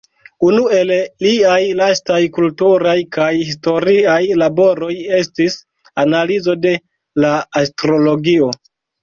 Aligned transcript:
Unu 0.45 0.61
el 0.75 0.91
liaj 1.25 1.57
lastaj 1.81 2.17
kulturaj 2.37 2.95
kaj 3.17 3.27
historiaj 3.51 4.17
laboroj 4.45 4.91
estis 5.19 5.59
analizo 6.07 6.59
de 6.65 6.75
la 7.27 7.37
astrologio. 7.65 8.51